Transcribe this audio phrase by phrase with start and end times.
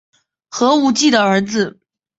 [0.49, 1.79] 何无忌的儿子。